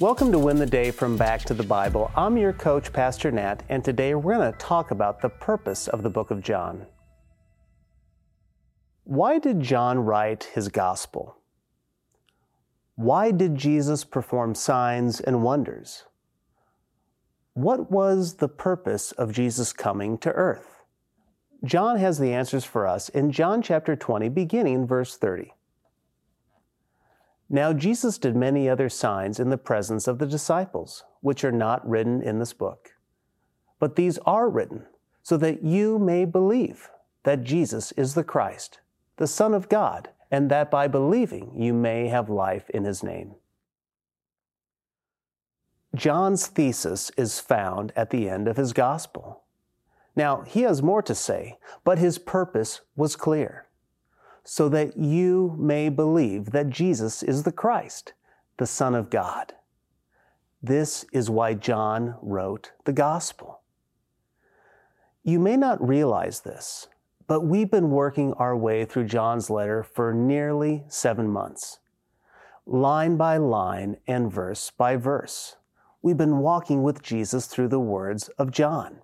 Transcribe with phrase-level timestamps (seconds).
[0.00, 2.10] Welcome to Win the Day from Back to the Bible.
[2.16, 6.02] I'm your coach, Pastor Nat, and today we're going to talk about the purpose of
[6.02, 6.86] the book of John.
[9.04, 11.36] Why did John write his gospel?
[12.96, 16.04] Why did Jesus perform signs and wonders?
[17.54, 20.82] What was the purpose of Jesus coming to earth?
[21.64, 25.52] John has the answers for us in John chapter 20, beginning verse 30.
[27.48, 31.88] Now Jesus did many other signs in the presence of the disciples, which are not
[31.88, 32.90] written in this book.
[33.78, 34.86] But these are written
[35.22, 36.88] so that you may believe
[37.22, 38.80] that Jesus is the Christ,
[39.16, 43.34] the Son of God, and that by believing you may have life in his name.
[45.94, 49.44] John's thesis is found at the end of his gospel.
[50.14, 53.65] Now, he has more to say, but his purpose was clear
[54.48, 58.12] so that you may believe that Jesus is the Christ,
[58.58, 59.54] the Son of God.
[60.62, 63.62] This is why John wrote the Gospel.
[65.24, 66.86] You may not realize this,
[67.26, 71.80] but we've been working our way through John's letter for nearly seven months.
[72.64, 75.56] Line by line and verse by verse,
[76.02, 79.00] we've been walking with Jesus through the words of John.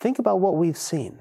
[0.00, 1.20] Think about what we've seen.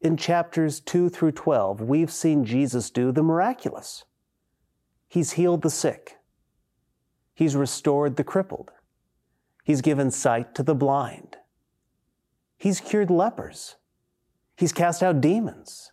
[0.00, 4.04] In chapters 2 through 12, we've seen Jesus do the miraculous.
[5.08, 6.18] He's healed the sick.
[7.34, 8.72] He's restored the crippled.
[9.64, 11.36] He's given sight to the blind.
[12.58, 13.76] He's cured lepers.
[14.56, 15.92] He's cast out demons.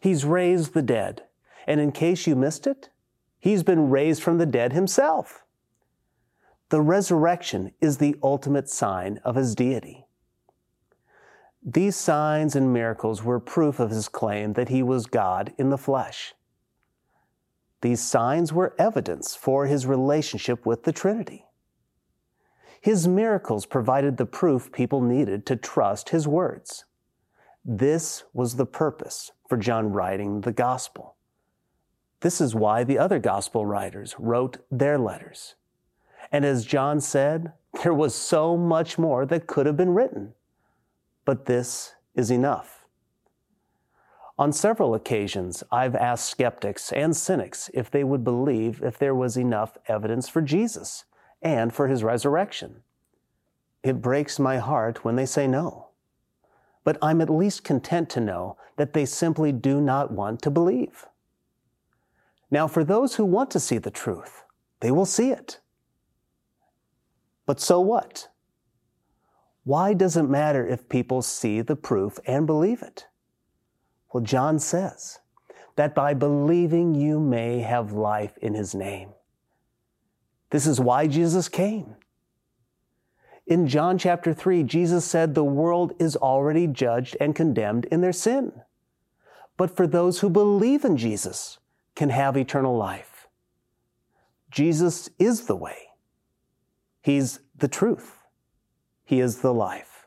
[0.00, 1.22] He's raised the dead.
[1.66, 2.90] And in case you missed it,
[3.38, 5.44] he's been raised from the dead himself.
[6.70, 10.06] The resurrection is the ultimate sign of his deity.
[11.66, 15.78] These signs and miracles were proof of his claim that he was God in the
[15.78, 16.34] flesh.
[17.80, 21.46] These signs were evidence for his relationship with the Trinity.
[22.82, 26.84] His miracles provided the proof people needed to trust his words.
[27.64, 31.16] This was the purpose for John writing the gospel.
[32.20, 35.54] This is why the other gospel writers wrote their letters.
[36.30, 37.52] And as John said,
[37.82, 40.34] there was so much more that could have been written
[41.24, 42.84] but this is enough.
[44.36, 49.36] On several occasions, I've asked skeptics and cynics if they would believe if there was
[49.36, 51.04] enough evidence for Jesus
[51.40, 52.82] and for his resurrection.
[53.84, 55.90] It breaks my heart when they say no.
[56.82, 61.06] But I'm at least content to know that they simply do not want to believe.
[62.50, 64.42] Now, for those who want to see the truth,
[64.80, 65.60] they will see it.
[67.46, 68.28] But so what?
[69.64, 73.06] Why does it matter if people see the proof and believe it?
[74.12, 75.18] Well, John says
[75.76, 79.10] that by believing you may have life in his name.
[80.50, 81.96] This is why Jesus came.
[83.46, 88.12] In John chapter 3, Jesus said the world is already judged and condemned in their
[88.12, 88.52] sin.
[89.56, 91.58] But for those who believe in Jesus
[91.94, 93.28] can have eternal life.
[94.50, 95.88] Jesus is the way.
[97.02, 98.23] He's the truth.
[99.04, 100.06] He is the life.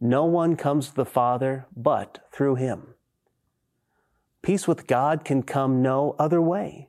[0.00, 2.94] No one comes to the Father but through Him.
[4.42, 6.88] Peace with God can come no other way.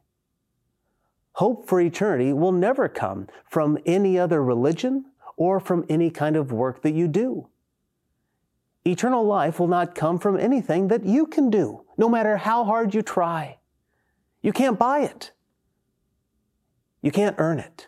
[1.34, 5.06] Hope for eternity will never come from any other religion
[5.36, 7.48] or from any kind of work that you do.
[8.86, 12.94] Eternal life will not come from anything that you can do, no matter how hard
[12.94, 13.58] you try.
[14.42, 15.32] You can't buy it.
[17.02, 17.88] You can't earn it.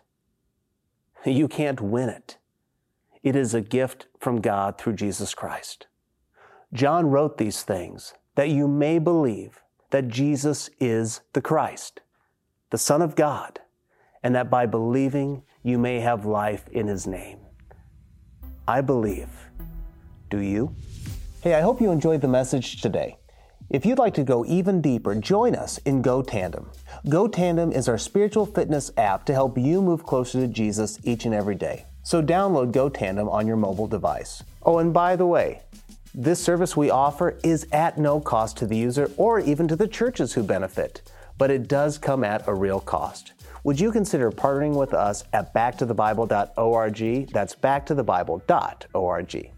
[1.25, 2.38] You can't win it.
[3.21, 5.87] It is a gift from God through Jesus Christ.
[6.71, 12.01] John wrote these things that you may believe that Jesus is the Christ,
[12.69, 13.59] the Son of God,
[14.23, 17.39] and that by believing you may have life in His name.
[18.67, 19.29] I believe.
[20.29, 20.73] Do you?
[21.41, 23.17] Hey, I hope you enjoyed the message today.
[23.69, 26.69] If you'd like to go even deeper, join us in Go Tandem.
[27.09, 31.25] Go Tandem is our spiritual fitness app to help you move closer to Jesus each
[31.25, 31.85] and every day.
[32.03, 34.43] So download GoTandem on your mobile device.
[34.63, 35.61] Oh, and by the way,
[36.13, 39.87] this service we offer is at no cost to the user or even to the
[39.87, 41.01] churches who benefit,
[41.37, 43.33] but it does come at a real cost.
[43.63, 47.31] Would you consider partnering with us at backtothebible.org?
[47.31, 49.51] That's backtothebible.org.